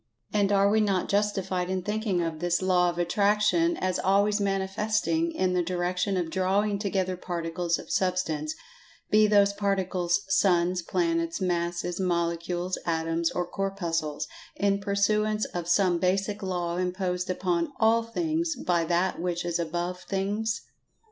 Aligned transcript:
And 0.33 0.51
are 0.51 0.67
we 0.67 0.81
not 0.81 1.09
justified 1.09 1.69
in 1.69 1.83
thinking 1.83 2.23
of 2.23 2.39
this 2.39 2.63
"Law 2.63 2.89
of 2.89 2.95
At[Pg 2.95 3.05
149]traction" 3.05 3.77
as 3.79 3.99
always 3.99 4.39
manifesting 4.41 5.31
in 5.31 5.53
the 5.53 5.61
direction 5.61 6.17
of 6.17 6.31
drawing 6.31 6.79
together 6.79 7.15
particles 7.15 7.77
of 7.77 7.91
Substance—be 7.91 9.27
those 9.27 9.53
particles 9.53 10.21
suns, 10.27 10.81
planets, 10.81 11.39
masses, 11.39 11.99
molecules, 11.99 12.79
atoms 12.83 13.29
or 13.29 13.45
corpuscles—in 13.45 14.81
pursuance 14.81 15.45
of 15.53 15.67
some 15.67 15.99
basic 15.99 16.41
law 16.41 16.77
imposed 16.77 17.29
upon 17.29 17.71
All 17.79 18.01
things, 18.01 18.55
by 18.55 18.85
That 18.85 19.21
which 19.21 19.45
is 19.45 19.59
above 19.59 20.01
Things? 20.01 20.61